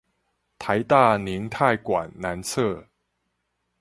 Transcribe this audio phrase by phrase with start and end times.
[0.03, 0.05] 臺大
[1.17, 2.87] 凝態館南側